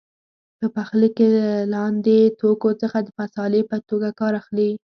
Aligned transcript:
په 0.59 0.67
پخلي 0.75 1.09
کې 1.17 1.27
له 1.37 1.45
لاندې 1.73 2.17
توکو 2.39 2.69
څخه 2.81 2.97
د 3.01 3.09
مسالې 3.19 3.61
په 3.69 3.77
توګه 3.89 4.09
کار 4.19 4.33
اخلي. 4.41 4.69